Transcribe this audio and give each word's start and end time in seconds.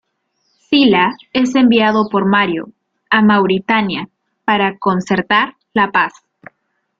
Sila 0.67 1.15
es 1.31 1.53
enviado 1.53 2.09
por 2.09 2.25
Mario 2.25 2.71
a 3.11 3.21
Mauritania 3.21 4.09
para 4.45 4.79
concertar 4.79 5.57
la 5.75 5.91
paz. 5.91 6.11